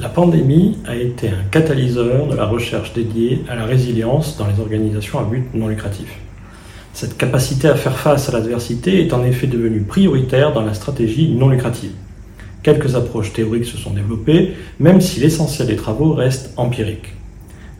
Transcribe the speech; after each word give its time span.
La 0.00 0.08
pandémie 0.08 0.78
a 0.86 0.96
été 0.96 1.28
un 1.28 1.44
catalyseur 1.50 2.26
de 2.26 2.36
la 2.36 2.44
recherche 2.44 2.92
dédiée 2.92 3.44
à 3.48 3.54
la 3.54 3.64
résilience 3.64 4.36
dans 4.36 4.46
les 4.46 4.60
organisations 4.60 5.20
à 5.20 5.22
but 5.22 5.44
non 5.54 5.68
lucratif. 5.68 6.18
Cette 6.92 7.16
capacité 7.16 7.68
à 7.68 7.76
faire 7.76 7.96
face 7.96 8.28
à 8.28 8.32
l'adversité 8.32 9.06
est 9.06 9.12
en 9.12 9.24
effet 9.24 9.46
devenue 9.46 9.82
prioritaire 9.82 10.52
dans 10.52 10.62
la 10.62 10.74
stratégie 10.74 11.30
non 11.30 11.48
lucrative. 11.48 11.92
Quelques 12.62 12.94
approches 12.96 13.32
théoriques 13.32 13.64
se 13.64 13.76
sont 13.76 13.92
développées, 13.92 14.54
même 14.80 15.00
si 15.00 15.20
l'essentiel 15.20 15.68
des 15.68 15.76
travaux 15.76 16.12
reste 16.12 16.52
empirique. 16.56 17.14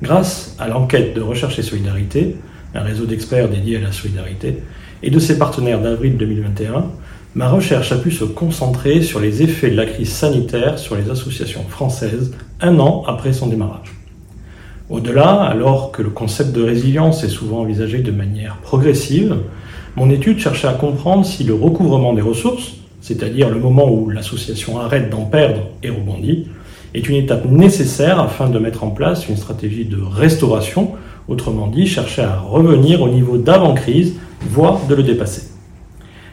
Grâce 0.01 0.57
à 0.59 0.69
l'enquête 0.69 1.15
de 1.15 1.21
Recherche 1.21 1.59
et 1.59 1.63
Solidarité, 1.63 2.37
un 2.75 2.81
réseau 2.81 3.07
d'experts 3.07 3.49
dédié 3.49 3.77
à 3.77 3.81
la 3.81 3.93
solidarité, 3.93 4.63
et 5.03 5.11
de 5.11 5.19
ses 5.19 5.39
partenaires 5.39 5.81
d'avril 5.81 6.17
2021, 6.17 6.87
ma 7.35 7.49
recherche 7.49 7.93
a 7.93 7.97
pu 7.97 8.11
se 8.11 8.25
concentrer 8.25 9.03
sur 9.03 9.21
les 9.21 9.43
effets 9.43 9.71
de 9.71 9.77
la 9.77 9.87
crise 9.87 10.11
sanitaire 10.11 10.79
sur 10.79 10.97
les 10.97 11.11
associations 11.11 11.65
françaises 11.69 12.35
un 12.61 12.79
an 12.79 13.05
après 13.07 13.33
son 13.33 13.49
démarrage. 13.49 13.93
Au-delà, 14.91 15.43
alors 15.43 15.91
que 15.91 16.03
le 16.03 16.11
concept 16.11 16.53
de 16.53 16.63
résilience 16.63 17.25
est 17.25 17.29
souvent 17.29 17.61
envisagé 17.61 17.99
de 18.01 18.11
manière 18.11 18.57
progressive, 18.59 19.37
mon 19.97 20.11
étude 20.11 20.39
cherchait 20.39 20.69
à 20.69 20.75
comprendre 20.75 21.25
si 21.25 21.45
le 21.45 21.55
recouvrement 21.55 22.13
des 22.13 22.23
ressources, 22.23 22.75
c'est-à-dire 23.01 23.51
le 23.51 23.59
moment 23.59 23.91
où 23.91 24.11
l'association 24.11 24.79
arrête 24.79 25.11
d'en 25.11 25.25
perdre 25.25 25.63
et 25.83 25.91
rebondit, 25.91 26.49
est 26.95 27.09
une 27.09 27.17
étape 27.17 27.47
nécessaire 27.47 28.21
afin 28.21 28.49
de 28.49 28.59
mettre 28.59 28.85
en 28.85 28.91
place 28.91 29.29
une 29.29 29.37
stratégie 29.37 29.85
de 29.85 29.99
restauration, 30.01 30.93
autrement 31.29 31.69
dit 31.69 31.87
chercher 31.87 32.23
à 32.23 32.39
revenir 32.39 33.03
au 33.03 33.09
niveau 33.09 33.39
d'avant-crise, 33.39 34.15
voire 34.43 34.87
de 34.87 34.95
le 34.95 35.03
dépasser. 35.03 35.49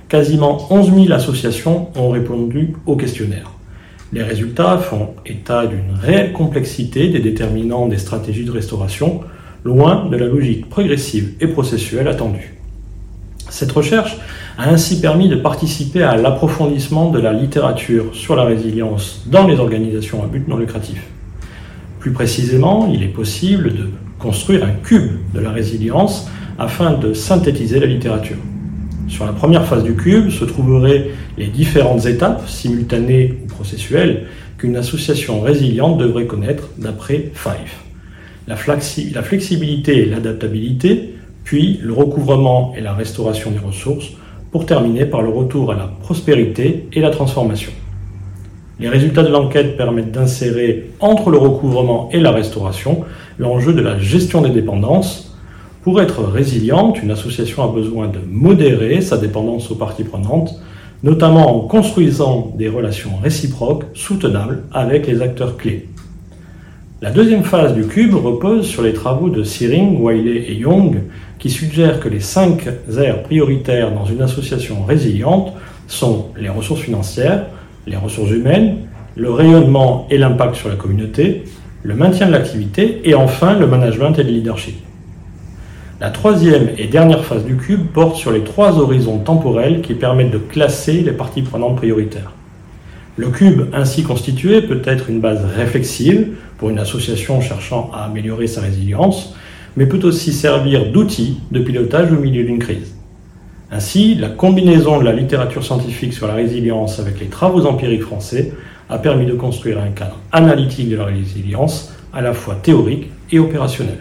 Quasiment 0.09 0.67
11 0.71 0.93
000 0.93 1.11
associations 1.11 1.89
ont 1.95 2.09
répondu 2.09 2.73
au 2.85 2.95
questionnaire. 2.95 3.51
Les 4.11 4.23
résultats 4.23 4.79
font 4.79 5.09
état 5.25 5.67
d'une 5.67 5.95
réelle 6.01 6.33
complexité 6.33 7.09
des 7.09 7.19
déterminants 7.19 7.87
des 7.87 7.99
stratégies 7.99 8.43
de 8.45 8.51
restauration, 8.51 9.21
loin 9.63 10.07
de 10.09 10.17
la 10.17 10.25
logique 10.25 10.67
progressive 10.67 11.33
et 11.39 11.47
processuelle 11.47 12.07
attendue. 12.07 12.55
Cette 13.49 13.71
recherche 13.71 14.17
a 14.59 14.69
ainsi 14.69 14.99
permis 14.99 15.29
de 15.29 15.37
participer 15.37 16.03
à 16.03 16.17
l'approfondissement 16.17 17.11
de 17.11 17.19
la 17.19 17.31
littérature 17.31 18.13
sur 18.13 18.35
la 18.35 18.43
résilience 18.43 19.23
dans 19.25 19.47
les 19.47 19.57
organisations 19.57 20.21
à 20.21 20.27
but 20.27 20.45
non 20.49 20.57
lucratif. 20.57 21.01
Plus 21.99 22.11
précisément, 22.11 22.91
il 22.93 23.01
est 23.01 23.07
possible 23.07 23.73
de 23.73 23.89
construire 24.19 24.65
un 24.65 24.71
cube 24.71 25.11
de 25.33 25.39
la 25.39 25.51
résilience 25.51 26.29
afin 26.57 26.91
de 26.91 27.13
synthétiser 27.13 27.79
la 27.79 27.85
littérature. 27.85 28.35
Sur 29.07 29.25
la 29.25 29.31
première 29.31 29.65
phase 29.65 29.83
du 29.83 29.95
cube 29.95 30.29
se 30.29 30.43
trouveraient 30.43 31.07
les 31.37 31.47
différentes 31.47 32.05
étapes, 32.05 32.43
simultanées 32.49 33.39
ou 33.41 33.47
processuelles, 33.47 34.25
qu'une 34.57 34.75
association 34.75 35.39
résiliente 35.39 35.97
devrait 35.97 36.25
connaître 36.25 36.67
d'après 36.77 37.31
Five. 37.33 37.77
La, 38.45 38.57
flexibilité 38.57 39.99
et 39.99 40.05
l'adaptabilité, 40.05 41.15
puis 41.45 41.79
le 41.81 41.93
recouvrement 41.93 42.73
et 42.77 42.81
la 42.81 42.93
restauration 42.93 43.51
des 43.51 43.59
ressources, 43.59 44.11
pour 44.51 44.65
terminer 44.65 45.05
par 45.05 45.21
le 45.21 45.29
retour 45.29 45.71
à 45.71 45.75
la 45.75 45.89
prospérité 46.01 46.87
et 46.93 47.01
la 47.01 47.11
transformation. 47.11 47.71
Les 48.79 48.87
résultats 48.87 49.23
de 49.23 49.29
l'enquête 49.29 49.75
permettent 49.75 50.11
d'insérer 50.11 50.91
entre 50.99 51.29
le 51.29 51.37
recouvrement 51.37 52.09
et 52.13 52.19
la 52.19 52.31
restauration 52.31 53.03
l'enjeu 53.37 53.73
de 53.73 53.81
la 53.81 53.99
gestion 53.99 54.41
des 54.41 54.49
dépendances. 54.49 55.35
Pour 55.83 56.01
être 56.01 56.23
résiliente, 56.23 57.01
une 57.01 57.11
association 57.11 57.63
a 57.63 57.73
besoin 57.73 58.07
de 58.07 58.19
modérer 58.29 59.01
sa 59.01 59.17
dépendance 59.17 59.69
aux 59.71 59.75
parties 59.75 60.03
prenantes, 60.03 60.59
notamment 61.03 61.55
en 61.55 61.67
construisant 61.67 62.53
des 62.57 62.69
relations 62.69 63.11
réciproques 63.21 63.85
soutenables 63.93 64.63
avec 64.71 65.07
les 65.07 65.21
acteurs 65.21 65.57
clés. 65.57 65.87
La 67.01 67.11
deuxième 67.11 67.45
phase 67.45 67.75
du 67.75 67.87
cube 67.87 68.13
repose 68.13 68.67
sur 68.67 68.81
les 68.81 68.91
travaux 68.91 69.29
de 69.29 69.41
Searing, 69.41 70.01
Wiley 70.01 70.43
et 70.49 70.55
Young, 70.55 71.03
qui 71.37 71.49
suggèrent 71.49 72.01
que 72.01 72.09
les 72.09 72.19
cinq 72.19 72.67
aires 72.97 73.23
prioritaires 73.23 73.93
dans 73.93 74.03
une 74.03 74.21
association 74.21 74.83
résiliente 74.83 75.53
sont 75.87 76.25
les 76.37 76.49
ressources 76.49 76.81
financières, 76.81 77.45
les 77.87 77.95
ressources 77.95 78.31
humaines, 78.31 78.79
le 79.15 79.31
rayonnement 79.31 80.07
et 80.09 80.17
l'impact 80.17 80.55
sur 80.55 80.67
la 80.67 80.75
communauté, 80.75 81.45
le 81.83 81.95
maintien 81.95 82.27
de 82.27 82.33
l'activité 82.33 82.99
et 83.05 83.15
enfin 83.15 83.57
le 83.57 83.65
management 83.65 84.11
et 84.19 84.23
le 84.23 84.31
leadership. 84.31 84.75
La 86.01 86.09
troisième 86.09 86.67
et 86.77 86.87
dernière 86.87 87.23
phase 87.23 87.45
du 87.45 87.55
cube 87.55 87.87
porte 87.93 88.17
sur 88.17 88.33
les 88.33 88.43
trois 88.43 88.77
horizons 88.77 89.19
temporels 89.19 89.79
qui 89.79 89.93
permettent 89.93 90.31
de 90.31 90.37
classer 90.37 91.01
les 91.01 91.13
parties 91.13 91.43
prenantes 91.43 91.77
prioritaires. 91.77 92.33
Le 93.19 93.27
cube 93.31 93.63
ainsi 93.73 94.03
constitué 94.03 94.61
peut 94.61 94.81
être 94.85 95.09
une 95.09 95.19
base 95.19 95.43
réflexive 95.43 96.37
pour 96.57 96.69
une 96.69 96.79
association 96.79 97.41
cherchant 97.41 97.91
à 97.93 98.05
améliorer 98.05 98.47
sa 98.47 98.61
résilience, 98.61 99.35
mais 99.75 99.87
peut 99.87 99.99
aussi 100.03 100.31
servir 100.31 100.89
d'outil 100.93 101.37
de 101.51 101.59
pilotage 101.59 102.13
au 102.13 102.15
milieu 102.15 102.45
d'une 102.45 102.59
crise. 102.59 102.95
Ainsi, 103.73 104.15
la 104.15 104.29
combinaison 104.29 104.99
de 104.99 105.03
la 105.03 105.11
littérature 105.11 105.65
scientifique 105.65 106.13
sur 106.13 106.27
la 106.27 106.33
résilience 106.33 107.01
avec 107.01 107.19
les 107.19 107.25
travaux 107.25 107.65
empiriques 107.65 108.03
français 108.03 108.53
a 108.89 108.99
permis 108.99 109.25
de 109.25 109.33
construire 109.33 109.79
un 109.79 109.89
cadre 109.89 110.17
analytique 110.31 110.89
de 110.89 110.95
la 110.95 111.03
résilience 111.03 111.93
à 112.13 112.21
la 112.21 112.31
fois 112.31 112.55
théorique 112.55 113.09
et 113.33 113.39
opérationnel. 113.39 113.99